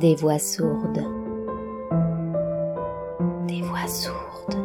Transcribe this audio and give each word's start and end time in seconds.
Des 0.00 0.14
voix 0.14 0.38
sourdes. 0.38 1.04
Des 3.46 3.60
voix 3.60 3.86
sourdes. 3.86 4.56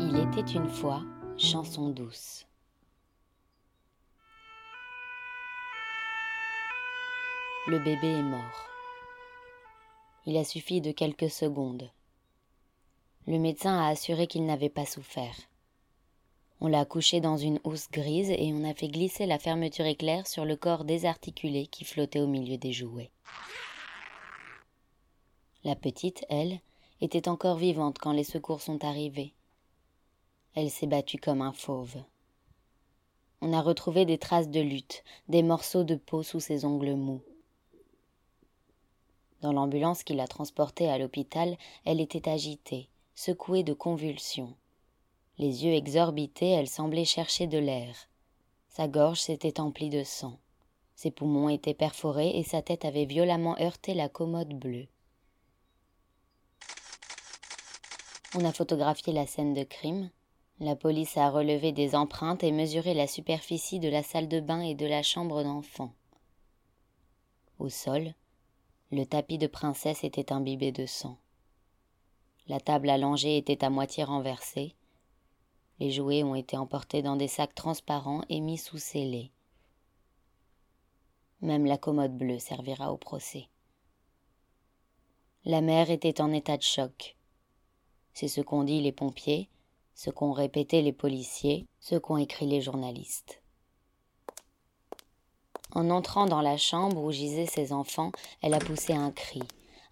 Il 0.00 0.18
était 0.18 0.52
une 0.52 0.68
fois 0.68 1.02
chanson 1.36 1.90
douce. 1.90 2.44
Le 7.68 7.78
bébé 7.78 8.08
est 8.08 8.22
mort. 8.24 8.75
Il 10.26 10.36
a 10.36 10.44
suffi 10.44 10.80
de 10.80 10.90
quelques 10.90 11.30
secondes. 11.30 11.88
Le 13.26 13.38
médecin 13.38 13.78
a 13.78 13.88
assuré 13.88 14.26
qu'il 14.26 14.44
n'avait 14.44 14.68
pas 14.68 14.84
souffert. 14.84 15.36
On 16.60 16.66
l'a 16.66 16.84
couché 16.84 17.20
dans 17.20 17.36
une 17.36 17.60
housse 17.64 17.88
grise 17.90 18.30
et 18.30 18.52
on 18.52 18.64
a 18.64 18.74
fait 18.74 18.88
glisser 18.88 19.26
la 19.26 19.38
fermeture 19.38 19.84
éclair 19.84 20.26
sur 20.26 20.44
le 20.44 20.56
corps 20.56 20.84
désarticulé 20.84 21.66
qui 21.66 21.84
flottait 21.84 22.20
au 22.20 22.26
milieu 22.26 22.56
des 22.56 22.72
jouets. 22.72 23.10
La 25.64 25.76
petite, 25.76 26.24
elle, 26.28 26.60
était 27.00 27.28
encore 27.28 27.56
vivante 27.56 27.98
quand 27.98 28.12
les 28.12 28.24
secours 28.24 28.62
sont 28.62 28.84
arrivés. 28.84 29.32
Elle 30.54 30.70
s'est 30.70 30.86
battue 30.86 31.18
comme 31.18 31.42
un 31.42 31.52
fauve. 31.52 32.02
On 33.42 33.52
a 33.52 33.60
retrouvé 33.60 34.06
des 34.06 34.18
traces 34.18 34.48
de 34.48 34.60
lutte, 34.60 35.04
des 35.28 35.42
morceaux 35.42 35.84
de 35.84 35.94
peau 35.94 36.22
sous 36.22 36.40
ses 36.40 36.64
ongles 36.64 36.94
mous. 36.94 37.22
Dans 39.42 39.52
l'ambulance 39.52 40.02
qui 40.02 40.14
l'a 40.14 40.26
transportée 40.26 40.88
à 40.88 40.98
l'hôpital, 40.98 41.56
elle 41.84 42.00
était 42.00 42.28
agitée, 42.28 42.88
secouée 43.14 43.62
de 43.62 43.74
convulsions. 43.74 44.54
Les 45.38 45.64
yeux 45.64 45.72
exorbités, 45.72 46.50
elle 46.50 46.68
semblait 46.68 47.04
chercher 47.04 47.46
de 47.46 47.58
l'air. 47.58 47.94
Sa 48.68 48.88
gorge 48.88 49.20
s'était 49.20 49.60
emplie 49.60 49.90
de 49.90 50.02
sang. 50.02 50.38
Ses 50.94 51.10
poumons 51.10 51.50
étaient 51.50 51.74
perforés 51.74 52.38
et 52.38 52.42
sa 52.42 52.62
tête 52.62 52.86
avait 52.86 53.04
violemment 53.04 53.58
heurté 53.60 53.92
la 53.92 54.08
commode 54.08 54.54
bleue. 54.54 54.88
On 58.34 58.44
a 58.44 58.52
photographié 58.52 59.12
la 59.12 59.26
scène 59.26 59.52
de 59.52 59.64
crime. 59.64 60.10
La 60.58 60.74
police 60.74 61.18
a 61.18 61.28
relevé 61.28 61.72
des 61.72 61.94
empreintes 61.94 62.42
et 62.42 62.52
mesuré 62.52 62.94
la 62.94 63.06
superficie 63.06 63.78
de 63.78 63.88
la 63.88 64.02
salle 64.02 64.28
de 64.28 64.40
bain 64.40 64.60
et 64.60 64.74
de 64.74 64.86
la 64.86 65.02
chambre 65.02 65.42
d'enfant. 65.42 65.92
Au 67.58 67.68
sol, 67.68 68.14
le 68.92 69.04
tapis 69.04 69.38
de 69.38 69.48
princesse 69.48 70.04
était 70.04 70.32
imbibé 70.32 70.70
de 70.70 70.86
sang. 70.86 71.18
La 72.46 72.60
table 72.60 72.88
allongée 72.88 73.36
était 73.36 73.64
à 73.64 73.70
moitié 73.70 74.04
renversée. 74.04 74.76
Les 75.80 75.90
jouets 75.90 76.22
ont 76.22 76.36
été 76.36 76.56
emportés 76.56 77.02
dans 77.02 77.16
des 77.16 77.26
sacs 77.26 77.54
transparents 77.54 78.22
et 78.28 78.40
mis 78.40 78.58
sous 78.58 78.78
scellés. 78.78 79.32
Même 81.40 81.66
la 81.66 81.76
commode 81.76 82.16
bleue 82.16 82.38
servira 82.38 82.92
au 82.92 82.96
procès. 82.96 83.48
La 85.44 85.60
mère 85.60 85.90
était 85.90 86.20
en 86.20 86.32
état 86.32 86.56
de 86.56 86.62
choc. 86.62 87.16
C'est 88.14 88.28
ce 88.28 88.40
qu'ont 88.40 88.64
dit 88.64 88.80
les 88.80 88.92
pompiers, 88.92 89.50
ce 89.94 90.10
qu'ont 90.10 90.32
répété 90.32 90.80
les 90.80 90.92
policiers, 90.92 91.66
ce 91.80 91.96
qu'ont 91.96 92.18
écrit 92.18 92.46
les 92.46 92.60
journalistes. 92.60 93.42
En 95.76 95.90
entrant 95.90 96.24
dans 96.24 96.40
la 96.40 96.56
chambre 96.56 97.02
où 97.02 97.12
gisaient 97.12 97.44
ses 97.44 97.70
enfants, 97.70 98.10
elle 98.40 98.54
a 98.54 98.58
poussé 98.58 98.94
un 98.94 99.10
cri, 99.10 99.42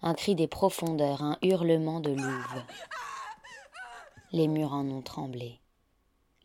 un 0.01 0.15
cri 0.15 0.33
des 0.33 0.47
profondeurs, 0.47 1.21
un 1.21 1.37
hurlement 1.43 1.99
de 1.99 2.09
louve. 2.09 2.63
Les 4.31 4.47
murs 4.47 4.73
en 4.73 4.89
ont 4.89 5.03
tremblé. 5.03 5.59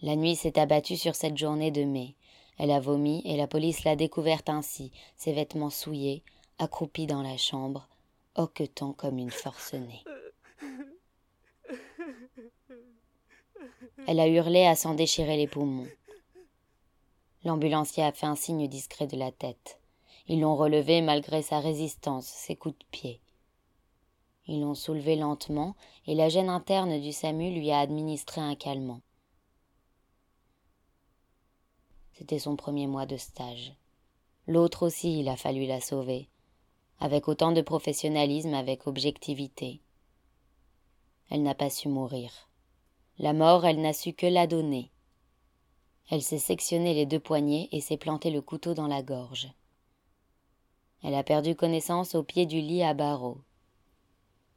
La 0.03 0.15
nuit 0.15 0.37
s'est 0.37 0.59
abattue 0.59 0.99
sur 0.99 1.15
cette 1.15 1.39
journée 1.39 1.71
de 1.71 1.85
mai. 1.85 2.17
Elle 2.59 2.71
a 2.71 2.81
vomi 2.81 3.23
et 3.25 3.39
la 3.39 3.47
police 3.47 3.85
l'a 3.85 3.97
découverte 3.97 4.51
ainsi, 4.51 4.93
ses 5.17 5.33
vêtements 5.33 5.71
souillés, 5.71 6.23
accroupis 6.59 7.07
dans 7.07 7.23
la 7.23 7.39
chambre, 7.39 7.89
hoquetant 8.35 8.93
comme 8.93 9.17
une 9.17 9.31
forcenée. 9.31 10.05
Elle 14.07 14.21
a 14.21 14.29
hurlé 14.29 14.67
à 14.67 14.77
s'en 14.77 14.93
déchirer 14.93 15.39
les 15.39 15.47
poumons. 15.47 15.89
L'ambulancier 17.45 18.03
a 18.03 18.13
fait 18.13 18.27
un 18.27 18.37
signe 18.37 18.69
discret 18.69 19.07
de 19.07 19.17
la 19.17 19.33
tête. 19.33 19.79
Ils 20.29 20.41
l'ont 20.41 20.57
relevé 20.57 21.01
malgré 21.01 21.43
sa 21.43 21.61
résistance, 21.61 22.27
ses 22.27 22.57
coups 22.57 22.79
de 22.79 22.85
pied. 22.91 23.21
Ils 24.47 24.61
l'ont 24.61 24.75
soulevé 24.75 25.17
lentement 25.17 25.75
et 26.07 26.15
la 26.15 26.29
gêne 26.29 26.49
interne 26.49 27.01
du 27.01 27.13
SAMU 27.13 27.51
lui 27.53 27.71
a 27.71 27.81
administré 27.81 28.41
un 28.41 28.55
calmant. 28.55 29.01
C'était 32.13 32.39
son 32.39 32.57
premier 32.57 32.87
mois 32.87 33.07
de 33.07 33.17
stage. 33.17 33.75
L'autre 34.47 34.85
aussi, 34.85 35.21
il 35.21 35.29
a 35.29 35.37
fallu 35.37 35.67
la 35.67 35.81
sauver, 35.81 36.29
avec 36.99 37.29
autant 37.29 37.53
de 37.53 37.63
professionnalisme, 37.63 38.53
avec 38.53 38.87
objectivité. 38.87 39.81
Elle 41.31 41.43
n'a 41.43 41.55
pas 41.55 41.71
su 41.71 41.89
mourir. 41.89 42.51
La 43.19 43.33
mort, 43.33 43.65
elle 43.65 43.81
n'a 43.81 43.93
su 43.93 44.13
que 44.13 44.27
la 44.27 44.47
donner. 44.47 44.91
Elle 46.11 46.23
s'est 46.23 46.39
sectionné 46.39 46.93
les 46.93 47.07
deux 47.07 47.21
poignets 47.21 47.69
et 47.71 47.81
s'est 47.81 47.97
planté 47.97 48.31
le 48.31 48.43
couteau 48.43 48.75
dans 48.75 48.89
la 48.89 49.01
gorge. 49.01 49.49
Elle 51.05 51.15
a 51.15 51.23
perdu 51.23 51.55
connaissance 51.55 52.17
au 52.17 52.25
pied 52.25 52.47
du 52.47 52.61
lit 52.61 52.83
à 52.83 52.95
barreaux. 52.95 53.39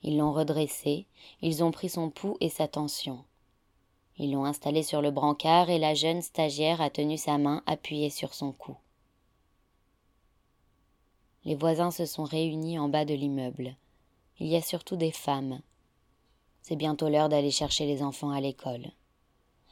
Ils 0.01 0.17
l'ont 0.17 0.33
redressée, 0.33 1.05
ils 1.41 1.63
ont 1.63 1.71
pris 1.71 1.89
son 1.89 2.09
pouls 2.09 2.37
et 2.41 2.49
sa 2.49 2.67
tension. 2.67 3.23
Ils 4.17 4.31
l'ont 4.31 4.45
installé 4.45 4.81
sur 4.81 5.01
le 5.01 5.11
brancard 5.11 5.69
et 5.69 5.77
la 5.77 5.93
jeune 5.93 6.23
stagiaire 6.23 6.81
a 6.81 6.89
tenu 6.89 7.17
sa 7.17 7.37
main 7.37 7.61
appuyée 7.67 8.09
sur 8.09 8.33
son 8.33 8.51
cou. 8.51 8.75
Les 11.45 11.55
voisins 11.55 11.91
se 11.91 12.05
sont 12.05 12.23
réunis 12.23 12.79
en 12.79 12.89
bas 12.89 13.05
de 13.05 13.13
l'immeuble. 13.13 13.75
Il 14.39 14.47
y 14.47 14.55
a 14.55 14.61
surtout 14.61 14.95
des 14.95 15.11
femmes. 15.11 15.61
C'est 16.61 16.75
bientôt 16.75 17.09
l'heure 17.09 17.29
d'aller 17.29 17.51
chercher 17.51 17.85
les 17.85 18.01
enfants 18.01 18.31
à 18.31 18.41
l'école. 18.41 18.91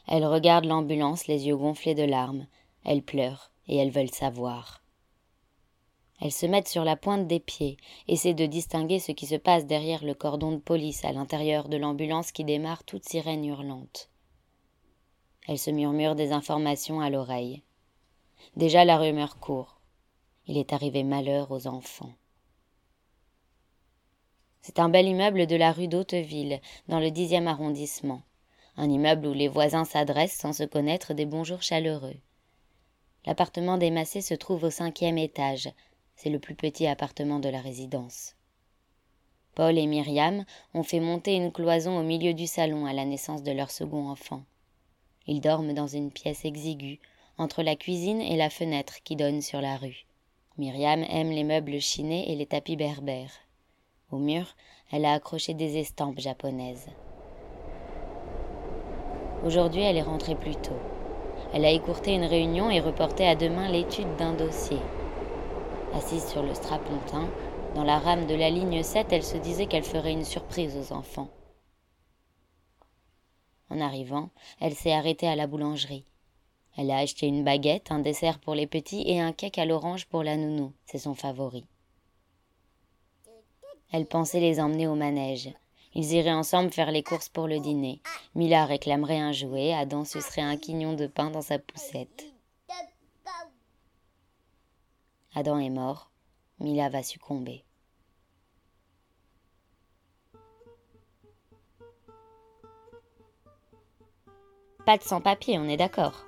Elles 0.07 0.25
regardent 0.25 0.65
l'ambulance, 0.65 1.27
les 1.27 1.47
yeux 1.47 1.55
gonflés 1.55 1.95
de 1.95 2.03
larmes. 2.03 2.47
Elles 2.83 3.03
pleurent 3.03 3.51
et 3.67 3.77
elles 3.77 3.91
veulent 3.91 4.13
savoir. 4.13 4.83
Elles 6.19 6.31
se 6.31 6.45
mettent 6.45 6.67
sur 6.67 6.83
la 6.83 6.95
pointe 6.95 7.27
des 7.27 7.39
pieds, 7.39 7.77
essaient 8.07 8.35
de 8.35 8.45
distinguer 8.45 8.99
ce 8.99 9.11
qui 9.11 9.25
se 9.25 9.35
passe 9.35 9.65
derrière 9.65 10.03
le 10.03 10.13
cordon 10.13 10.51
de 10.51 10.57
police 10.57 11.03
à 11.03 11.11
l'intérieur 11.11 11.67
de 11.67 11.77
l'ambulance 11.77 12.31
qui 12.31 12.43
démarre 12.43 12.83
toute 12.83 13.07
sirène 13.07 13.43
hurlante. 13.43 14.09
Elles 15.47 15.57
se 15.57 15.71
murmurent 15.71 16.15
des 16.15 16.31
informations 16.31 17.01
à 17.01 17.09
l'oreille. 17.09 17.63
Déjà 18.55 18.85
la 18.85 18.97
rumeur 18.97 19.39
court. 19.39 19.79
Il 20.45 20.57
est 20.57 20.73
arrivé 20.73 21.03
malheur 21.03 21.51
aux 21.51 21.67
enfants. 21.67 22.13
C'est 24.61 24.79
un 24.79 24.89
bel 24.89 25.07
immeuble 25.07 25.47
de 25.47 25.55
la 25.55 25.71
rue 25.71 25.87
d'Hauteville, 25.87 26.61
dans 26.87 26.99
le 26.99 27.09
dixième 27.09 27.47
arrondissement 27.47 28.21
un 28.77 28.89
immeuble 28.89 29.27
où 29.27 29.33
les 29.33 29.47
voisins 29.47 29.85
s'adressent 29.85 30.37
sans 30.37 30.53
se 30.53 30.63
connaître 30.63 31.13
des 31.13 31.25
bonjours 31.25 31.61
chaleureux. 31.61 32.17
L'appartement 33.25 33.77
des 33.77 33.91
Massé 33.91 34.21
se 34.21 34.33
trouve 34.33 34.63
au 34.63 34.69
cinquième 34.69 35.17
étage. 35.17 35.69
C'est 36.15 36.29
le 36.29 36.39
plus 36.39 36.55
petit 36.55 36.87
appartement 36.87 37.39
de 37.39 37.49
la 37.49 37.61
résidence. 37.61 38.35
Paul 39.53 39.77
et 39.77 39.85
Myriam 39.85 40.45
ont 40.73 40.83
fait 40.83 40.99
monter 40.99 41.35
une 41.35 41.51
cloison 41.51 41.99
au 41.99 42.03
milieu 42.03 42.33
du 42.33 42.47
salon 42.47 42.85
à 42.85 42.93
la 42.93 43.05
naissance 43.05 43.43
de 43.43 43.51
leur 43.51 43.69
second 43.69 44.09
enfant. 44.09 44.43
Ils 45.27 45.41
dorment 45.41 45.73
dans 45.73 45.87
une 45.87 46.11
pièce 46.11 46.45
exiguë, 46.45 46.99
entre 47.37 47.63
la 47.63 47.75
cuisine 47.75 48.21
et 48.21 48.37
la 48.37 48.49
fenêtre 48.49 49.03
qui 49.03 49.15
donne 49.15 49.41
sur 49.41 49.61
la 49.61 49.77
rue. 49.77 50.05
Myriam 50.57 51.03
aime 51.09 51.31
les 51.31 51.43
meubles 51.43 51.79
chinés 51.79 52.31
et 52.31 52.35
les 52.35 52.45
tapis 52.45 52.75
berbères. 52.75 53.33
Au 54.11 54.17
mur, 54.17 54.55
elle 54.91 55.05
a 55.05 55.13
accroché 55.13 55.53
des 55.53 55.77
estampes 55.77 56.19
japonaises. 56.19 56.87
Aujourd'hui, 59.43 59.81
elle 59.81 59.97
est 59.97 60.03
rentrée 60.03 60.35
plus 60.35 60.55
tôt. 60.55 60.77
Elle 61.53 61.65
a 61.65 61.71
écourté 61.71 62.13
une 62.13 62.25
réunion 62.25 62.69
et 62.69 62.79
reporté 62.79 63.25
à 63.27 63.35
demain 63.35 63.69
l'étude 63.69 64.15
d'un 64.17 64.33
dossier. 64.33 64.77
Assise 65.93 66.27
sur 66.27 66.43
le 66.43 66.53
strapontin, 66.53 67.27
dans 67.75 67.83
la 67.83 67.99
rame 67.99 68.27
de 68.27 68.35
la 68.35 68.49
ligne 68.49 68.83
7, 68.83 69.07
elle 69.11 69.23
se 69.23 69.37
disait 69.37 69.65
qu'elle 69.65 69.83
ferait 69.83 70.11
une 70.11 70.25
surprise 70.25 70.77
aux 70.77 70.93
enfants. 70.93 71.29
En 73.69 73.81
arrivant, 73.81 74.29
elle 74.59 74.75
s'est 74.75 74.93
arrêtée 74.93 75.27
à 75.27 75.35
la 75.35 75.47
boulangerie. 75.47 76.05
Elle 76.77 76.91
a 76.91 76.97
acheté 76.97 77.27
une 77.27 77.43
baguette, 77.43 77.91
un 77.91 77.99
dessert 77.99 78.39
pour 78.39 78.53
les 78.53 78.67
petits 78.67 79.03
et 79.05 79.19
un 79.19 79.33
cake 79.33 79.57
à 79.57 79.65
l'orange 79.65 80.05
pour 80.05 80.23
la 80.23 80.37
nounou. 80.37 80.71
C'est 80.85 80.99
son 80.99 81.15
favori. 81.15 81.65
Elle 83.91 84.05
pensait 84.05 84.39
les 84.39 84.59
emmener 84.59 84.87
au 84.87 84.95
manège. 84.95 85.53
Ils 85.93 86.13
iraient 86.13 86.31
ensemble 86.31 86.71
faire 86.71 86.91
les 86.91 87.03
courses 87.03 87.29
pour 87.29 87.47
le 87.47 87.59
dîner. 87.59 88.01
Mila 88.35 88.65
réclamerait 88.65 89.19
un 89.19 89.33
jouet, 89.33 89.73
Adam 89.73 90.05
sucerait 90.05 90.41
un 90.41 90.57
quignon 90.57 90.93
de 90.93 91.07
pain 91.07 91.29
dans 91.31 91.41
sa 91.41 91.59
poussette. 91.59 92.25
Adam 95.35 95.59
est 95.59 95.69
mort, 95.69 96.11
Mila 96.59 96.89
va 96.89 97.03
succomber. 97.03 97.63
Pas 104.85 104.97
sans-papier, 104.99 105.59
on 105.59 105.65
est 105.65 105.77
d'accord. 105.77 106.25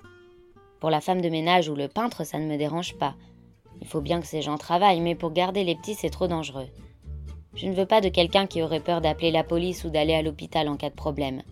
Pour 0.79 0.89
la 0.89 1.01
femme 1.01 1.21
de 1.21 1.29
ménage 1.29 1.69
ou 1.69 1.75
le 1.75 1.87
peintre, 1.87 2.23
ça 2.23 2.37
ne 2.37 2.45
me 2.45 2.57
dérange 2.57 2.97
pas. 2.97 3.15
Il 3.81 3.87
faut 3.87 4.01
bien 4.01 4.21
que 4.21 4.27
ces 4.27 4.41
gens 4.41 4.57
travaillent, 4.57 5.01
mais 5.01 5.15
pour 5.15 5.31
garder 5.31 5.63
les 5.63 5.75
petits, 5.75 5.95
c'est 5.95 6.09
trop 6.09 6.27
dangereux. 6.27 6.67
Je 7.55 7.67
ne 7.67 7.73
veux 7.73 7.85
pas 7.85 8.01
de 8.01 8.09
quelqu'un 8.09 8.47
qui 8.47 8.63
aurait 8.63 8.79
peur 8.79 8.99
d'appeler 8.99 9.29
la 9.29 9.43
police 9.43 9.83
ou 9.83 9.89
d'aller 9.89 10.13
à 10.13 10.21
l'hôpital 10.23 10.67
en 10.67 10.75
cas 10.75 10.89
de 10.89 10.95
problème. 10.95 11.43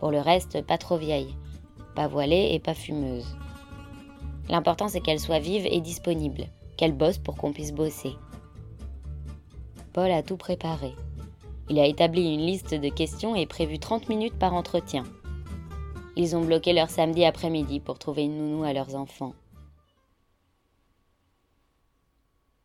Pour 0.00 0.10
le 0.10 0.18
reste, 0.18 0.62
pas 0.66 0.78
trop 0.78 0.96
vieille, 0.96 1.36
pas 1.94 2.08
voilée 2.08 2.50
et 2.52 2.58
pas 2.58 2.74
fumeuse. 2.74 3.36
L'important 4.48 4.88
c'est 4.88 5.00
qu'elle 5.00 5.20
soit 5.20 5.38
vive 5.38 5.66
et 5.70 5.80
disponible, 5.80 6.46
qu'elle 6.76 6.92
bosse 6.92 7.18
pour 7.18 7.36
qu'on 7.36 7.52
puisse 7.52 7.72
bosser. 7.72 8.14
Paul 9.92 10.10
a 10.10 10.22
tout 10.22 10.36
préparé. 10.36 10.92
Il 11.68 11.78
a 11.78 11.86
établi 11.86 12.34
une 12.34 12.46
liste 12.46 12.74
de 12.74 12.88
questions 12.88 13.36
et 13.36 13.46
prévu 13.46 13.78
30 13.78 14.08
minutes 14.08 14.38
par 14.38 14.54
entretien. 14.54 15.04
Ils 16.16 16.34
ont 16.34 16.44
bloqué 16.44 16.72
leur 16.72 16.90
samedi 16.90 17.24
après-midi 17.24 17.78
pour 17.78 17.98
trouver 18.00 18.24
une 18.24 18.38
nounou 18.38 18.64
à 18.64 18.72
leurs 18.72 18.96
enfants. 18.96 19.34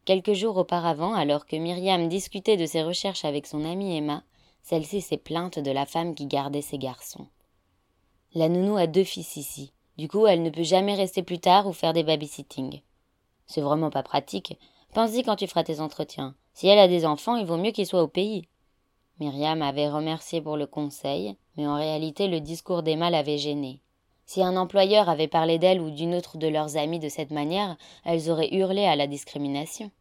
Quelques 0.05 0.33
jours 0.33 0.57
auparavant, 0.57 1.15
alors 1.15 1.47
que 1.47 1.55
Myriam 1.55 2.07
discutait 2.07 2.57
de 2.57 2.67
ses 2.67 2.83
recherches 2.83 3.25
avec 3.25 3.47
son 3.47 3.65
amie 3.65 3.97
Emma, 3.97 4.23
celle-ci 4.61 5.01
s'est 5.01 5.17
plainte 5.17 5.57
de 5.57 5.71
la 5.71 5.87
femme 5.87 6.13
qui 6.13 6.27
gardait 6.27 6.61
ses 6.61 6.77
garçons. 6.77 7.25
La 8.35 8.47
nounou 8.47 8.77
a 8.77 8.85
deux 8.85 9.03
fils 9.03 9.35
ici. 9.35 9.73
Du 9.97 10.07
coup, 10.07 10.27
elle 10.27 10.43
ne 10.43 10.51
peut 10.51 10.63
jamais 10.63 10.93
rester 10.93 11.23
plus 11.23 11.39
tard 11.39 11.65
ou 11.65 11.73
faire 11.73 11.93
des 11.93 12.03
babysitting. 12.03 12.81
C'est 13.47 13.61
vraiment 13.61 13.89
pas 13.89 14.03
pratique. 14.03 14.59
Pense-y 14.93 15.23
quand 15.23 15.37
tu 15.37 15.47
feras 15.47 15.63
tes 15.63 15.79
entretiens. 15.79 16.35
Si 16.53 16.67
elle 16.67 16.79
a 16.79 16.87
des 16.87 17.05
enfants, 17.05 17.37
il 17.37 17.45
vaut 17.45 17.57
mieux 17.57 17.71
qu'ils 17.71 17.87
soient 17.87 18.03
au 18.03 18.07
pays. 18.07 18.47
Myriam 19.19 19.61
avait 19.63 19.89
remercié 19.89 20.39
pour 20.39 20.55
le 20.55 20.67
conseil, 20.67 21.35
mais 21.57 21.65
en 21.65 21.75
réalité 21.75 22.27
le 22.27 22.41
discours 22.41 22.83
d'Emma 22.83 23.09
l'avait 23.09 23.37
gênée. 23.37 23.81
Si 24.25 24.41
un 24.41 24.57
employeur 24.57 25.07
avait 25.07 25.27
parlé 25.27 25.59
d'elle 25.59 25.79
ou 25.79 25.91
d'une 25.91 26.15
autre 26.15 26.37
de 26.37 26.47
leurs 26.47 26.77
amies 26.77 26.99
de 26.99 27.09
cette 27.09 27.31
manière, 27.31 27.77
elles 28.03 28.29
auraient 28.29 28.53
hurlé 28.53 28.85
à 28.85 28.95
la 28.95 29.07
discrimination. 29.07 29.91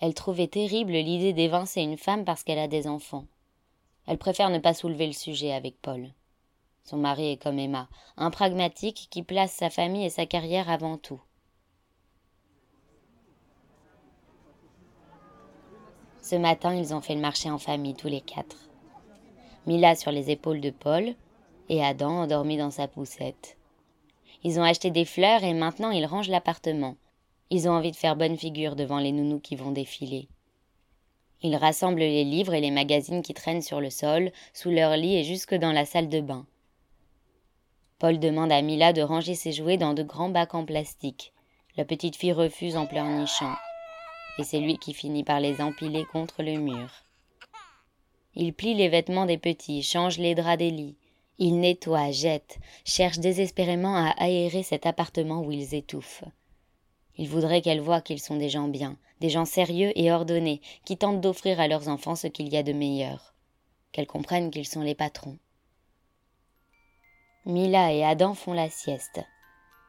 Elle 0.00 0.14
trouvait 0.14 0.48
terrible 0.48 0.92
l'idée 0.92 1.32
d'évincer 1.32 1.80
une 1.80 1.98
femme 1.98 2.24
parce 2.24 2.44
qu'elle 2.44 2.58
a 2.58 2.68
des 2.68 2.86
enfants. 2.86 3.26
Elle 4.06 4.18
préfère 4.18 4.50
ne 4.50 4.58
pas 4.58 4.74
soulever 4.74 5.06
le 5.06 5.12
sujet 5.12 5.52
avec 5.52 5.80
Paul. 5.80 6.08
Son 6.84 6.98
mari 6.98 7.32
est 7.32 7.42
comme 7.42 7.58
Emma, 7.58 7.88
un 8.16 8.30
pragmatique 8.30 9.08
qui 9.10 9.22
place 9.22 9.52
sa 9.52 9.70
famille 9.70 10.04
et 10.04 10.10
sa 10.10 10.26
carrière 10.26 10.70
avant 10.70 10.98
tout. 10.98 11.20
Ce 16.22 16.36
matin, 16.36 16.74
ils 16.74 16.94
ont 16.94 17.00
fait 17.00 17.14
le 17.14 17.20
marché 17.20 17.50
en 17.50 17.58
famille, 17.58 17.94
tous 17.94 18.08
les 18.08 18.20
quatre. 18.20 18.68
Mila 19.66 19.94
sur 19.94 20.12
les 20.12 20.30
épaules 20.30 20.60
de 20.60 20.70
Paul 20.70 21.14
et 21.68 21.82
Adam 21.82 22.22
endormi 22.22 22.56
dans 22.56 22.70
sa 22.70 22.86
poussette. 22.88 23.56
Ils 24.44 24.60
ont 24.60 24.62
acheté 24.62 24.90
des 24.90 25.04
fleurs 25.04 25.42
et 25.42 25.54
maintenant 25.54 25.90
ils 25.90 26.06
rangent 26.06 26.28
l'appartement. 26.28 26.96
Ils 27.50 27.68
ont 27.68 27.72
envie 27.72 27.90
de 27.90 27.96
faire 27.96 28.16
bonne 28.16 28.36
figure 28.36 28.76
devant 28.76 28.98
les 28.98 29.12
nounous 29.12 29.40
qui 29.40 29.56
vont 29.56 29.72
défiler. 29.72 30.28
Ils 31.42 31.56
rassemblent 31.56 31.98
les 31.98 32.24
livres 32.24 32.54
et 32.54 32.60
les 32.60 32.70
magazines 32.70 33.22
qui 33.22 33.34
traînent 33.34 33.62
sur 33.62 33.80
le 33.80 33.90
sol, 33.90 34.30
sous 34.52 34.70
leur 34.70 34.96
lit 34.96 35.16
et 35.16 35.24
jusque 35.24 35.54
dans 35.54 35.72
la 35.72 35.84
salle 35.84 36.08
de 36.08 36.20
bain. 36.20 36.46
Paul 37.98 38.18
demande 38.18 38.52
à 38.52 38.62
Mila 38.62 38.92
de 38.92 39.02
ranger 39.02 39.34
ses 39.34 39.52
jouets 39.52 39.76
dans 39.76 39.94
de 39.94 40.02
grands 40.02 40.30
bacs 40.30 40.54
en 40.54 40.64
plastique. 40.64 41.32
La 41.76 41.84
petite 41.84 42.16
fille 42.16 42.32
refuse 42.32 42.76
en 42.76 42.86
pleurnichant 42.86 43.54
et 44.38 44.44
c'est 44.44 44.60
lui 44.60 44.78
qui 44.78 44.94
finit 44.94 45.24
par 45.24 45.40
les 45.40 45.60
empiler 45.60 46.04
contre 46.04 46.42
le 46.42 46.58
mur. 46.58 46.90
Il 48.34 48.52
plie 48.52 48.74
les 48.74 48.88
vêtements 48.88 49.26
des 49.26 49.38
petits, 49.38 49.82
change 49.82 50.18
les 50.18 50.34
draps 50.34 50.58
des 50.58 50.70
lits. 50.70 50.96
Il 51.38 51.58
nettoie, 51.58 52.12
jette, 52.12 52.58
cherche 52.84 53.18
désespérément 53.18 53.96
à 53.96 54.10
aérer 54.18 54.62
cet 54.62 54.86
appartement 54.86 55.40
où 55.40 55.50
ils 55.50 55.74
étouffent. 55.74 56.24
Il 57.16 57.28
voudrait 57.28 57.60
qu'elle 57.60 57.80
voie 57.80 58.00
qu'ils 58.00 58.20
sont 58.20 58.36
des 58.36 58.48
gens 58.48 58.68
bien, 58.68 58.96
des 59.20 59.30
gens 59.30 59.44
sérieux 59.44 59.92
et 59.96 60.12
ordonnés, 60.12 60.60
qui 60.84 60.96
tentent 60.96 61.20
d'offrir 61.20 61.60
à 61.60 61.68
leurs 61.68 61.88
enfants 61.88 62.16
ce 62.16 62.26
qu'il 62.26 62.52
y 62.52 62.56
a 62.56 62.62
de 62.62 62.72
meilleur. 62.72 63.34
Qu'elle 63.92 64.06
comprenne 64.06 64.50
qu'ils 64.50 64.66
sont 64.66 64.82
les 64.82 64.94
patrons. 64.94 65.38
Mila 67.46 67.92
et 67.92 68.04
Adam 68.04 68.34
font 68.34 68.52
la 68.52 68.70
sieste. 68.70 69.20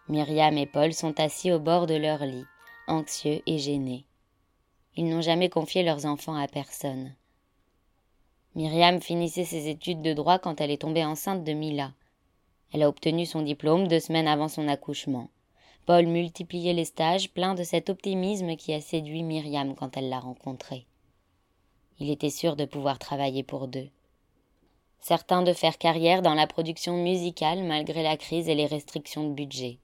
Myriam 0.08 0.58
et 0.58 0.68
Paul 0.68 0.94
sont 0.94 1.20
assis 1.20 1.52
au 1.52 1.60
bord 1.60 1.88
de 1.88 1.96
leur 1.96 2.26
lit, 2.26 2.46
anxieux 2.88 3.42
et 3.46 3.58
gênés. 3.58 4.06
Ils 4.96 5.10
n'ont 5.10 5.22
jamais 5.22 5.50
confié 5.50 5.84
leurs 5.84 6.06
enfants 6.06 6.36
à 6.36 6.48
personne. 6.48 7.16
Myriam 8.56 9.02
finissait 9.02 9.44
ses 9.44 9.68
études 9.68 10.02
de 10.02 10.14
droit 10.14 10.40
quand 10.40 10.62
elle 10.62 10.72
est 10.72 10.82
tombée 10.82 11.04
enceinte 11.04 11.44
de 11.44 11.52
Mila. 11.52 11.92
Elle 12.72 12.84
a 12.84 12.90
obtenu 12.90 13.26
son 13.26 13.42
diplôme 13.42 13.90
deux 13.90 14.00
semaines 14.00 14.30
avant 14.30 14.48
son 14.48 14.70
accouchement. 14.70 15.30
Paul 15.86 16.08
multipliait 16.08 16.74
les 16.74 16.86
stages, 16.86 17.32
plein 17.32 17.54
de 17.54 17.64
cet 17.64 17.90
optimisme 17.90 18.56
qui 18.56 18.74
a 18.74 18.80
séduit 18.80 19.24
Myriam 19.24 19.76
quand 19.76 19.98
elle 19.98 20.08
l'a 20.08 20.20
rencontré. 20.20 20.86
Il 22.00 22.10
était 22.10 22.30
sûr 22.30 22.56
de 22.56 22.64
pouvoir 22.64 22.98
travailler 22.98 23.44
pour 23.44 23.68
deux. 23.68 23.90
Certain 25.00 25.44
de 25.44 25.52
faire 25.52 25.78
carrière 25.78 26.22
dans 26.22 26.34
la 26.34 26.48
production 26.48 26.96
musicale 26.96 27.62
malgré 27.62 28.04
la 28.04 28.16
crise 28.16 28.48
et 28.48 28.56
les 28.56 28.66
restrictions 28.66 29.30
de 29.30 29.34
budget. 29.34 29.80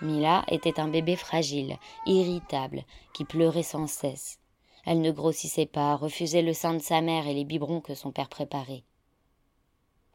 Mila 0.00 0.44
était 0.48 0.80
un 0.80 0.88
bébé 0.88 1.16
fragile, 1.16 1.78
irritable, 2.06 2.84
qui 3.12 3.24
pleurait 3.24 3.62
sans 3.62 3.86
cesse. 3.86 4.38
Elle 4.84 5.00
ne 5.00 5.10
grossissait 5.10 5.66
pas, 5.66 5.96
refusait 5.96 6.42
le 6.42 6.52
sein 6.52 6.74
de 6.74 6.82
sa 6.82 7.00
mère 7.00 7.26
et 7.26 7.34
les 7.34 7.44
biberons 7.44 7.80
que 7.80 7.94
son 7.94 8.12
père 8.12 8.28
préparait. 8.28 8.82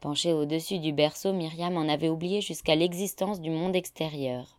Penchée 0.00 0.32
au-dessus 0.32 0.78
du 0.78 0.92
berceau, 0.92 1.32
Myriam 1.32 1.76
en 1.76 1.88
avait 1.88 2.08
oublié 2.08 2.40
jusqu'à 2.40 2.74
l'existence 2.74 3.40
du 3.40 3.50
monde 3.50 3.76
extérieur. 3.76 4.58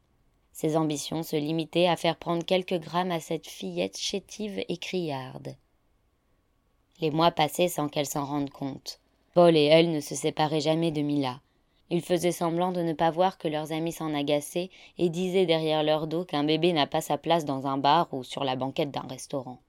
Ses 0.53 0.75
ambitions 0.75 1.23
se 1.23 1.35
limitaient 1.35 1.87
à 1.87 1.95
faire 1.95 2.17
prendre 2.17 2.45
quelques 2.45 2.79
grammes 2.79 3.11
à 3.11 3.19
cette 3.19 3.47
fillette 3.47 3.97
chétive 3.97 4.63
et 4.67 4.77
criarde. 4.77 5.55
Les 6.99 7.09
mois 7.09 7.31
passaient 7.31 7.69
sans 7.69 7.87
qu'elle 7.87 8.05
s'en 8.05 8.25
rende 8.25 8.49
compte. 8.49 8.99
Paul 9.33 9.55
et 9.55 9.65
elle 9.65 9.91
ne 9.91 10.01
se 10.01 10.13
séparaient 10.13 10.61
jamais 10.61 10.91
de 10.91 11.01
Mila. 11.01 11.39
Ils 11.93 12.01
faisaient 12.01 12.31
semblant 12.31 12.71
de 12.71 12.81
ne 12.81 12.93
pas 12.93 13.11
voir 13.11 13.37
que 13.37 13.49
leurs 13.49 13.73
amis 13.73 13.91
s'en 13.91 14.13
agaçaient 14.13 14.69
et 14.97 15.09
disaient 15.09 15.45
derrière 15.45 15.83
leur 15.83 16.07
dos 16.07 16.23
qu'un 16.23 16.45
bébé 16.45 16.71
n'a 16.71 16.87
pas 16.87 17.01
sa 17.01 17.17
place 17.17 17.43
dans 17.43 17.67
un 17.67 17.77
bar 17.77 18.07
ou 18.13 18.23
sur 18.23 18.45
la 18.45 18.55
banquette 18.55 18.91
d'un 18.91 19.05
restaurant. 19.09 19.59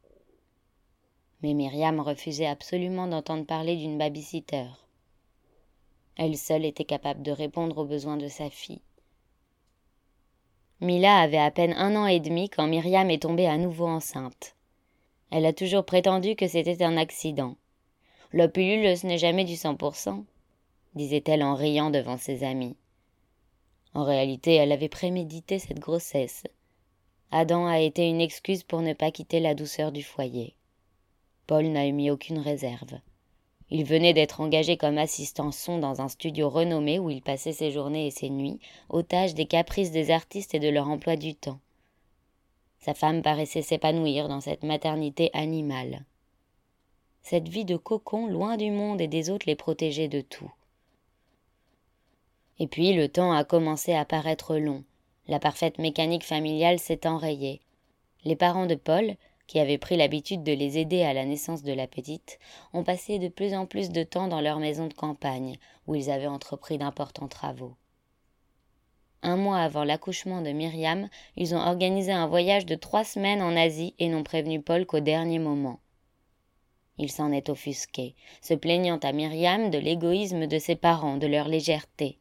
Mais 1.43 1.53
Myriam 1.53 1.99
refusait 1.99 2.47
absolument 2.47 3.09
d'entendre 3.09 3.45
parler 3.45 3.75
d'une 3.75 3.99
babysitter. 3.99 4.67
Elle 6.17 6.37
seule 6.37 6.65
était 6.65 6.85
capable 6.85 7.23
de 7.23 7.33
répondre 7.33 7.79
aux 7.79 7.87
besoins 7.87 8.19
de 8.19 8.29
sa 8.29 8.49
fille. 8.49 8.83
Mila 10.81 11.19
avait 11.19 11.39
à 11.39 11.51
peine 11.51 11.75
un 11.77 11.97
an 11.97 12.07
et 12.07 12.21
demi 12.21 12.49
quand 12.49 12.69
Myriam 12.69 13.11
est 13.11 13.23
tombée 13.23 13.49
à 13.49 13.59
nouveau 13.59 13.89
enceinte. 13.89 14.55
Elle 15.33 15.45
a 15.45 15.53
toujours 15.53 15.85
prétendu 15.85 16.37
que 16.37 16.47
c'était 16.47 16.85
un 16.85 16.97
accident. 16.99 17.57
La 18.33 18.47
pilule, 18.47 18.97
ce 18.97 19.09
n'est 19.09 19.19
jamais 19.19 19.45
du 19.45 19.57
cent 19.57 19.75
pour 19.75 19.97
cent 19.97 20.25
disait-elle 20.95 21.43
en 21.43 21.55
riant 21.55 21.91
devant 21.91 22.19
ses 22.19 22.45
amis. 22.45 22.77
En 23.95 24.05
réalité, 24.05 24.55
elle 24.55 24.73
avait 24.73 24.89
prémédité 24.89 25.59
cette 25.59 25.81
grossesse. 25.81 26.45
Adam 27.31 27.67
a 27.67 27.81
été 27.81 28.09
une 28.09 28.21
excuse 28.21 28.63
pour 28.63 28.81
ne 28.81 28.93
pas 28.93 29.11
quitter 29.11 29.41
la 29.41 29.55
douceur 29.55 29.93
du 29.93 30.03
foyer. 30.03 30.55
Paul 31.47 31.67
n'a 31.67 31.85
émis 31.85 32.11
aucune 32.11 32.39
réserve. 32.39 32.99
Il 33.71 33.85
venait 33.85 34.13
d'être 34.13 34.43
engagé 34.43 34.77
comme 34.77 34.99
assistant 34.99 35.51
son 35.51 35.79
dans 35.79 36.03
un 36.03 36.09
studio 36.09 36.51
renommé 36.51 36.99
où 36.99 37.09
il 37.09 37.23
passait 37.23 37.55
ses 37.55 37.71
journées 37.71 38.07
et 38.07 38.11
ses 38.11 38.29
nuits, 38.29 38.61
otage 38.91 39.35
des 39.35 39.47
caprices 39.47 39.91
des 39.91 40.11
artistes 40.11 40.55
et 40.55 40.61
de 40.61 40.69
leur 40.69 40.89
emploi 40.89 41.17
du 41.17 41.35
temps. 41.35 41.59
Sa 42.81 42.93
femme 42.93 43.23
paraissait 43.23 43.63
s'épanouir 43.63 44.29
dans 44.29 44.41
cette 44.41 44.63
maternité 44.65 45.31
animale. 45.33 46.05
Cette 47.23 47.49
vie 47.49 47.65
de 47.65 47.77
cocon 47.77 48.27
loin 48.27 48.57
du 48.57 48.71
monde 48.71 49.01
et 49.01 49.09
des 49.09 49.31
autres 49.31 49.47
les 49.47 49.57
protégeait 49.57 50.09
de 50.09 50.21
tout. 50.21 50.53
Et 52.63 52.69
puis 52.69 52.93
le 52.93 53.09
temps 53.09 53.33
a 53.33 53.43
commencé 53.43 53.93
à 53.93 54.05
paraître 54.05 54.57
long. 54.57 54.85
La 55.27 55.41
parfaite 55.41 55.79
mécanique 55.79 56.23
familiale 56.23 56.79
s'est 56.79 57.09
enrayée. 57.09 57.61
Les 58.25 58.37
parents 58.37 58.67
de 58.67 58.77
Paul, 58.77 59.17
qui 59.49 59.59
avaient 59.59 59.79
pris 59.79 59.97
l'habitude 59.97 60.45
de 60.45 60.53
les 60.53 60.79
aider 60.79 61.03
à 61.03 61.13
la 61.13 61.25
naissance 61.25 61.65
de 61.65 61.73
la 61.73 61.89
petite, 61.89 62.39
ont 62.73 62.85
passé 62.85 63.19
de 63.19 63.27
plus 63.27 63.53
en 63.55 63.67
plus 63.67 63.91
de 63.91 64.05
temps 64.05 64.29
dans 64.29 64.41
leur 64.41 64.61
maison 64.61 64.87
de 64.87 64.95
campagne, 64.95 65.59
où 65.89 65.97
ils 65.97 66.09
avaient 66.09 66.29
entrepris 66.29 66.79
d'importants 66.79 67.27
travaux. 67.27 67.75
Un 69.25 69.37
mois 69.37 69.59
avant 69.59 69.83
l'accouchement 69.83 70.41
de 70.41 70.53
Myriam, 70.53 71.09
ils 71.35 71.57
ont 71.57 71.61
organisé 71.61 72.13
un 72.13 72.29
voyage 72.29 72.65
de 72.65 72.77
trois 72.77 73.03
semaines 73.03 73.43
en 73.43 73.57
Asie 73.57 73.97
et 73.99 74.09
n'ont 74.09 74.23
prévenu 74.23 74.63
Paul 74.63 74.87
qu'au 74.87 75.01
dernier 75.01 75.41
moment. 75.41 75.81
Il 76.97 77.11
s'en 77.11 77.33
est 77.33 77.49
offusqué, 77.49 78.15
se 78.41 78.55
plaignant 78.55 78.99
à 78.99 79.11
Myriam 79.11 79.69
de 79.69 79.79
l'égoïsme 79.79 80.47
de 80.47 80.59
ses 80.61 80.77
parents, 80.77 81.17
de 81.17 81.27
leur 81.27 81.49
légèreté 81.49 82.21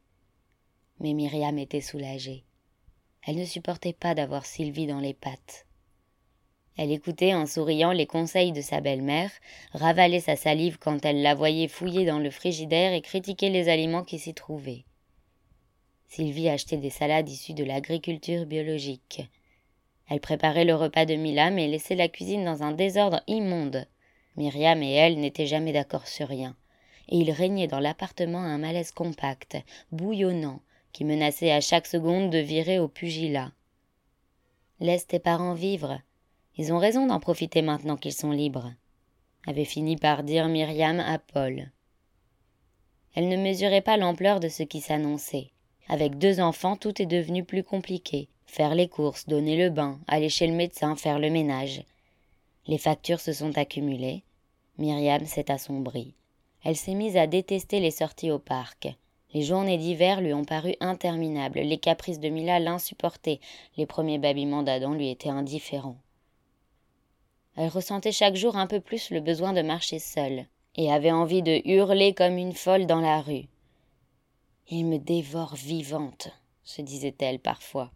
mais 1.01 1.13
Myriam 1.13 1.57
était 1.57 1.81
soulagée. 1.81 2.43
Elle 3.25 3.35
ne 3.35 3.45
supportait 3.45 3.93
pas 3.93 4.15
d'avoir 4.15 4.45
Sylvie 4.45 4.87
dans 4.87 4.99
les 4.99 5.13
pattes. 5.13 5.65
Elle 6.77 6.91
écoutait 6.91 7.33
en 7.33 7.45
souriant 7.45 7.91
les 7.91 8.07
conseils 8.07 8.53
de 8.53 8.61
sa 8.61 8.81
belle-mère, 8.81 9.31
ravalait 9.73 10.21
sa 10.21 10.35
salive 10.35 10.77
quand 10.79 11.03
elle 11.05 11.21
la 11.21 11.35
voyait 11.35 11.67
fouiller 11.67 12.05
dans 12.05 12.19
le 12.19 12.31
frigidaire 12.31 12.93
et 12.93 13.01
critiquer 13.01 13.49
les 13.49 13.67
aliments 13.67 14.03
qui 14.03 14.19
s'y 14.19 14.33
trouvaient. 14.33 14.85
Sylvie 16.07 16.49
achetait 16.49 16.77
des 16.77 16.89
salades 16.89 17.29
issues 17.29 17.53
de 17.53 17.63
l'agriculture 17.63 18.45
biologique. 18.45 19.23
Elle 20.09 20.19
préparait 20.19 20.65
le 20.65 20.75
repas 20.75 21.05
de 21.05 21.15
Mila 21.15 21.51
mais 21.51 21.67
laissait 21.67 21.95
la 21.95 22.09
cuisine 22.09 22.45
dans 22.45 22.63
un 22.63 22.71
désordre 22.71 23.21
immonde. 23.27 23.85
Myriam 24.37 24.81
et 24.81 24.93
elle 24.93 25.19
n'étaient 25.19 25.45
jamais 25.47 25.73
d'accord 25.73 26.07
sur 26.07 26.27
rien, 26.27 26.55
et 27.09 27.17
il 27.17 27.31
régnait 27.31 27.67
dans 27.67 27.79
l'appartement 27.79 28.39
un 28.39 28.57
malaise 28.57 28.91
compact, 28.91 29.57
bouillonnant, 29.91 30.61
qui 30.91 31.05
menaçait 31.05 31.51
à 31.51 31.61
chaque 31.61 31.87
seconde 31.87 32.29
de 32.29 32.37
virer 32.37 32.79
au 32.79 32.87
pugilat. 32.87 33.51
Laisse 34.79 35.07
tes 35.07 35.19
parents 35.19 35.53
vivre, 35.53 35.99
ils 36.57 36.73
ont 36.73 36.79
raison 36.79 37.07
d'en 37.07 37.19
profiter 37.19 37.61
maintenant 37.61 37.97
qu'ils 37.97 38.13
sont 38.13 38.31
libres, 38.31 38.73
avait 39.47 39.65
fini 39.65 39.95
par 39.95 40.23
dire 40.23 40.47
Myriam 40.47 40.99
à 40.99 41.17
Paul. 41.17 41.71
Elle 43.15 43.29
ne 43.29 43.37
mesurait 43.37 43.81
pas 43.81 43.97
l'ampleur 43.97 44.39
de 44.39 44.49
ce 44.49 44.63
qui 44.63 44.81
s'annonçait. 44.81 45.51
Avec 45.87 46.17
deux 46.17 46.39
enfants, 46.39 46.77
tout 46.77 47.01
est 47.01 47.07
devenu 47.07 47.43
plus 47.43 47.63
compliqué. 47.63 48.29
Faire 48.45 48.75
les 48.75 48.87
courses, 48.87 49.27
donner 49.27 49.57
le 49.57 49.69
bain, 49.69 49.99
aller 50.07 50.29
chez 50.29 50.47
le 50.47 50.53
médecin, 50.53 50.95
faire 50.95 51.19
le 51.19 51.29
ménage. 51.29 51.83
Les 52.67 52.77
factures 52.77 53.19
se 53.19 53.33
sont 53.33 53.57
accumulées. 53.57 54.23
Myriam 54.77 55.25
s'est 55.25 55.51
assombrie. 55.51 56.13
Elle 56.63 56.75
s'est 56.75 56.93
mise 56.93 57.17
à 57.17 57.27
détester 57.27 57.79
les 57.79 57.91
sorties 57.91 58.31
au 58.31 58.39
parc. 58.39 58.95
Les 59.33 59.43
journées 59.43 59.77
d'hiver 59.77 60.21
lui 60.21 60.33
ont 60.33 60.43
paru 60.43 60.75
interminables, 60.79 61.59
les 61.59 61.77
caprices 61.77 62.19
de 62.19 62.29
Mila 62.29 62.59
l'insupportaient, 62.59 63.39
les 63.77 63.85
premiers 63.85 64.19
babillements 64.19 64.63
d'Adam 64.63 64.93
lui 64.93 65.09
étaient 65.09 65.29
indifférents. 65.29 65.97
Elle 67.55 67.69
ressentait 67.69 68.11
chaque 68.11 68.35
jour 68.35 68.57
un 68.57 68.67
peu 68.67 68.79
plus 68.79 69.09
le 69.09 69.21
besoin 69.21 69.53
de 69.53 69.61
marcher 69.61 69.99
seule, 69.99 70.45
et 70.75 70.91
avait 70.91 71.11
envie 71.11 71.41
de 71.41 71.61
hurler 71.65 72.13
comme 72.13 72.37
une 72.37 72.53
folle 72.53 72.85
dans 72.85 73.01
la 73.01 73.21
rue. 73.21 73.47
Il 74.69 74.85
me 74.85 74.97
dévore 74.97 75.55
vivante, 75.55 76.29
se 76.63 76.81
disait-elle 76.81 77.39
parfois. 77.39 77.91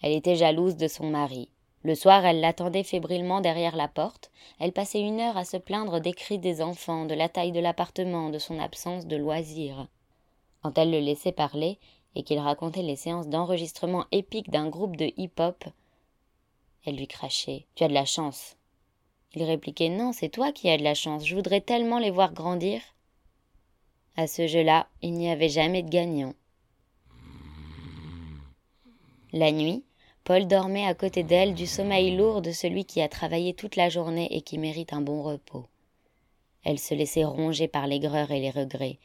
Elle 0.00 0.12
était 0.12 0.36
jalouse 0.36 0.76
de 0.76 0.88
son 0.88 1.08
mari. 1.10 1.48
Le 1.84 1.94
soir, 1.96 2.24
elle 2.24 2.40
l'attendait 2.40 2.84
fébrilement 2.84 3.40
derrière 3.40 3.74
la 3.74 3.88
porte. 3.88 4.30
Elle 4.60 4.72
passait 4.72 5.00
une 5.00 5.20
heure 5.20 5.36
à 5.36 5.44
se 5.44 5.56
plaindre 5.56 6.00
des 6.00 6.12
cris 6.12 6.38
des 6.38 6.62
enfants, 6.62 7.06
de 7.06 7.14
la 7.14 7.28
taille 7.28 7.52
de 7.52 7.60
l'appartement, 7.60 8.30
de 8.30 8.38
son 8.38 8.60
absence 8.60 9.06
de 9.06 9.16
loisirs. 9.16 9.88
Quand 10.62 10.78
elle 10.78 10.92
le 10.92 11.00
laissait 11.00 11.32
parler 11.32 11.78
et 12.14 12.22
qu'il 12.22 12.38
racontait 12.38 12.82
les 12.82 12.96
séances 12.96 13.28
d'enregistrement 13.28 14.06
épiques 14.12 14.50
d'un 14.50 14.68
groupe 14.68 14.96
de 14.96 15.12
hip-hop, 15.16 15.64
elle 16.84 16.96
lui 16.96 17.08
crachait. 17.08 17.66
Tu 17.74 17.82
as 17.82 17.88
de 17.88 17.94
la 17.94 18.04
chance. 18.04 18.56
Il 19.34 19.42
répliquait 19.42 19.88
Non, 19.88 20.12
c'est 20.12 20.28
toi 20.28 20.52
qui 20.52 20.68
as 20.68 20.78
de 20.78 20.84
la 20.84 20.94
chance. 20.94 21.26
Je 21.26 21.34
voudrais 21.34 21.60
tellement 21.60 21.98
les 21.98 22.10
voir 22.10 22.32
grandir. 22.32 22.80
À 24.16 24.26
ce 24.26 24.46
jeu-là, 24.46 24.88
il 25.00 25.14
n'y 25.14 25.30
avait 25.30 25.48
jamais 25.48 25.82
de 25.82 25.88
gagnant. 25.88 26.34
La 29.32 29.50
nuit, 29.50 29.84
Paul 30.24 30.46
dormait 30.46 30.86
à 30.86 30.94
côté 30.94 31.22
d'elle 31.22 31.54
du 31.54 31.66
sommeil 31.66 32.16
lourd 32.16 32.42
de 32.42 32.52
celui 32.52 32.84
qui 32.84 33.00
a 33.00 33.08
travaillé 33.08 33.54
toute 33.54 33.76
la 33.76 33.88
journée 33.88 34.28
et 34.30 34.42
qui 34.42 34.58
mérite 34.58 34.92
un 34.92 35.00
bon 35.00 35.22
repos. 35.22 35.66
Elle 36.64 36.78
se 36.78 36.94
laissait 36.94 37.24
ronger 37.24 37.68
par 37.68 37.86
l'aigreur 37.86 38.30
et 38.30 38.40
les 38.40 38.50
regrets, 38.50 38.98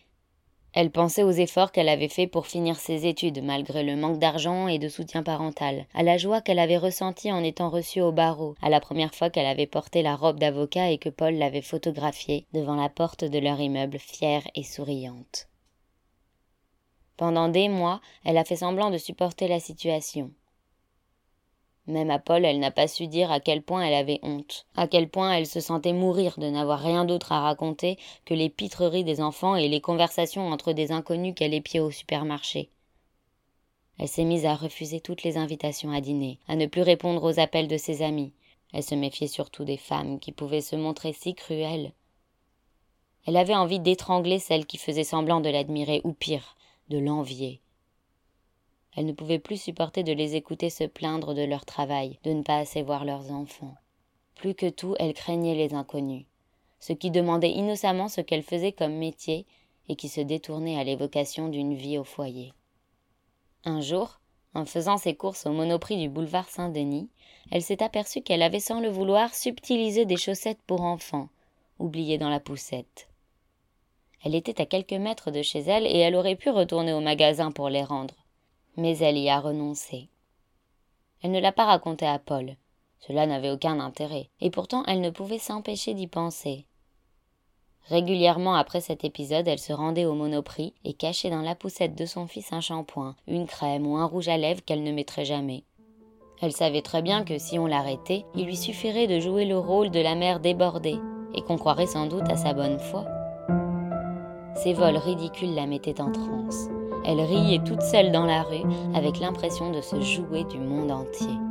elle 0.79 0.91
pensait 0.91 1.23
aux 1.23 1.31
efforts 1.31 1.71
qu'elle 1.71 1.89
avait 1.89 2.07
faits 2.07 2.29
pour 2.29 2.45
finir 2.45 2.75
ses 2.75 3.07
études, 3.07 3.43
malgré 3.43 3.81
le 3.81 3.95
manque 3.95 4.19
d'argent 4.19 4.67
et 4.67 4.77
de 4.77 4.89
soutien 4.89 5.23
parental, 5.23 5.87
à 5.95 6.03
la 6.03 6.17
joie 6.17 6.39
qu'elle 6.39 6.59
avait 6.59 6.77
ressentie 6.77 7.31
en 7.31 7.43
étant 7.43 7.69
reçue 7.71 7.99
au 7.99 8.11
barreau, 8.11 8.53
à 8.61 8.69
la 8.69 8.79
première 8.79 9.15
fois 9.15 9.31
qu'elle 9.31 9.47
avait 9.47 9.65
porté 9.65 10.03
la 10.03 10.15
robe 10.15 10.37
d'avocat 10.37 10.91
et 10.91 10.99
que 10.99 11.09
Paul 11.09 11.33
l'avait 11.33 11.63
photographiée 11.63 12.45
devant 12.53 12.75
la 12.75 12.89
porte 12.89 13.23
de 13.23 13.39
leur 13.39 13.59
immeuble, 13.59 13.97
fière 13.97 14.43
et 14.53 14.61
souriante. 14.61 15.47
Pendant 17.15 17.49
des 17.49 17.69
mois, 17.69 17.99
elle 18.23 18.37
a 18.37 18.45
fait 18.45 18.57
semblant 18.57 18.91
de 18.91 18.99
supporter 18.99 19.47
la 19.47 19.59
situation. 19.59 20.31
Même 21.87 22.11
à 22.11 22.19
Paul, 22.19 22.43
elle 22.43 22.59
n'a 22.59 22.71
pas 22.71 22.89
su 22.89 23.07
dire 23.07 23.31
à 23.31 23.39
quel 23.39 23.61
point 23.61 23.81
elle 23.81 23.93
avait 23.93 24.19
honte, 24.21 24.65
à 24.75 24.87
quel 24.87 25.09
point 25.09 25.31
elle 25.31 25.47
se 25.47 25.61
sentait 25.61 25.93
mourir 25.93 26.37
de 26.37 26.49
n'avoir 26.49 26.81
rien 26.81 27.05
d'autre 27.05 27.31
à 27.31 27.39
raconter 27.39 27.97
que 28.25 28.33
les 28.33 28.49
pitreries 28.49 29.05
des 29.05 29.21
enfants 29.21 29.55
et 29.55 29.69
les 29.69 29.79
conversations 29.79 30.49
entre 30.49 30.73
des 30.73 30.91
inconnus 30.91 31.33
qu'elle 31.33 31.53
épiait 31.53 31.79
au 31.79 31.91
supermarché. 31.91 32.69
Elle 33.99 34.09
s'est 34.09 34.25
mise 34.25 34.45
à 34.45 34.55
refuser 34.55 34.99
toutes 34.99 35.23
les 35.23 35.37
invitations 35.37 35.91
à 35.91 36.01
dîner, 36.01 36.39
à 36.49 36.57
ne 36.57 36.65
plus 36.65 36.81
répondre 36.81 37.23
aux 37.23 37.39
appels 37.39 37.69
de 37.69 37.77
ses 37.77 38.01
amis. 38.01 38.33
Elle 38.73 38.83
se 38.83 38.93
méfiait 38.93 39.27
surtout 39.27 39.63
des 39.63 39.77
femmes 39.77 40.19
qui 40.19 40.33
pouvaient 40.33 40.61
se 40.61 40.75
montrer 40.75 41.13
si 41.13 41.35
cruelles. 41.35 41.93
Elle 43.25 43.37
avait 43.37 43.55
envie 43.55 43.79
d'étrangler 43.79 44.39
celles 44.39 44.65
qui 44.65 44.77
faisaient 44.77 45.03
semblant 45.03 45.39
de 45.39 45.49
l'admirer, 45.49 46.01
ou 46.03 46.13
pire, 46.13 46.57
de 46.89 46.97
l'envier. 46.97 47.61
Elle 48.97 49.05
ne 49.05 49.13
pouvait 49.13 49.37
plus 49.37 49.61
supporter 49.61 50.01
de 50.01 50.11
les 50.11 50.35
écouter 50.35 50.71
se 50.71 50.83
plaindre 50.83 51.35
de 51.35 51.43
leur 51.43 51.65
travail, 51.65 52.17
de 52.23 52.31
ne 52.31 52.41
pas 52.41 52.57
assez 52.57 52.81
voir 52.81 53.05
leurs 53.05 53.31
enfants. 53.31 53.75
Plus 54.33 54.55
que 54.55 54.69
tout, 54.69 54.95
elle 54.97 55.13
craignait 55.13 55.53
les 55.53 55.75
inconnus, 55.75 56.25
ceux 56.79 56.95
qui 56.95 57.11
demandaient 57.11 57.51
innocemment 57.51 58.07
ce 58.07 58.21
qu'elle 58.21 58.41
faisait 58.41 58.71
comme 58.71 58.95
métier 58.95 59.45
et 59.87 59.95
qui 59.95 60.09
se 60.09 60.19
détournaient 60.19 60.79
à 60.79 60.83
l'évocation 60.83 61.47
d'une 61.47 61.75
vie 61.75 61.99
au 61.99 62.03
foyer. 62.03 62.53
Un 63.65 63.81
jour, 63.81 64.19
en 64.55 64.65
faisant 64.65 64.97
ses 64.97 65.13
courses 65.13 65.45
au 65.45 65.51
monoprix 65.51 65.97
du 65.97 66.09
boulevard 66.09 66.49
Saint-Denis, 66.49 67.11
elle 67.51 67.61
s'est 67.61 67.83
aperçue 67.83 68.23
qu'elle 68.23 68.41
avait 68.41 68.59
sans 68.59 68.81
le 68.81 68.89
vouloir 68.89 69.35
subtilisé 69.35 70.05
des 70.05 70.17
chaussettes 70.17 70.63
pour 70.65 70.81
enfants, 70.81 71.29
oubliées 71.77 72.17
dans 72.17 72.29
la 72.29 72.39
poussette. 72.39 73.09
Elle 74.23 74.33
était 74.33 74.59
à 74.59 74.65
quelques 74.65 74.93
mètres 74.93 75.29
de 75.29 75.43
chez 75.43 75.59
elle 75.59 75.85
et 75.85 75.99
elle 75.99 76.15
aurait 76.15 76.35
pu 76.35 76.49
retourner 76.49 76.93
au 76.93 76.99
magasin 76.99 77.51
pour 77.51 77.69
les 77.69 77.83
rendre 77.83 78.15
mais 78.77 78.97
elle 78.99 79.17
y 79.17 79.29
a 79.29 79.39
renoncé. 79.39 80.09
Elle 81.21 81.31
ne 81.31 81.39
l'a 81.39 81.51
pas 81.51 81.65
raconté 81.65 82.05
à 82.05 82.19
Paul. 82.19 82.55
Cela 82.99 83.25
n'avait 83.25 83.51
aucun 83.51 83.79
intérêt, 83.79 84.29
et 84.39 84.49
pourtant 84.49 84.83
elle 84.85 85.01
ne 85.01 85.09
pouvait 85.09 85.39
s'empêcher 85.39 85.93
d'y 85.93 86.07
penser. 86.07 86.65
Régulièrement 87.89 88.55
après 88.55 88.81
cet 88.81 89.05
épisode, 89.05 89.47
elle 89.47 89.59
se 89.59 89.71
rendait 89.71 90.05
au 90.05 90.13
monoprix 90.13 90.73
et 90.83 90.93
cachait 90.93 91.29
dans 91.29 91.41
la 91.41 91.55
poussette 91.55 91.95
de 91.95 92.05
son 92.05 92.27
fils 92.27 92.51
un 92.51 92.59
shampoing, 92.59 93.15
une 93.27 93.47
crème 93.47 93.87
ou 93.87 93.95
un 93.95 94.05
rouge 94.05 94.27
à 94.27 94.37
lèvres 94.37 94.63
qu'elle 94.65 94.83
ne 94.83 94.91
mettrait 94.91 95.25
jamais. 95.25 95.63
Elle 96.41 96.51
savait 96.51 96.81
très 96.81 97.01
bien 97.01 97.23
que 97.23 97.39
si 97.39 97.57
on 97.57 97.65
l'arrêtait, 97.65 98.25
il 98.35 98.45
lui 98.45 98.57
suffirait 98.57 99.07
de 99.07 99.19
jouer 99.19 99.45
le 99.45 99.57
rôle 99.57 99.89
de 99.89 100.01
la 100.01 100.15
mère 100.15 100.39
débordée, 100.39 100.99
et 101.33 101.41
qu'on 101.41 101.57
croirait 101.57 101.87
sans 101.87 102.07
doute 102.07 102.29
à 102.29 102.35
sa 102.35 102.53
bonne 102.53 102.79
foi. 102.79 103.05
Ces 104.55 104.73
vols 104.73 104.97
ridicules 104.97 105.55
la 105.55 105.65
mettaient 105.65 106.01
en 106.01 106.11
transe. 106.11 106.67
Elle 107.07 107.21
riait 107.21 107.61
toute 107.65 107.81
seule 107.81 108.11
dans 108.11 108.25
la 108.25 108.43
rue 108.43 108.65
avec 108.93 109.19
l'impression 109.19 109.71
de 109.71 109.79
se 109.79 110.01
jouer 110.01 110.43
du 110.43 110.59
monde 110.59 110.91
entier. 110.91 111.46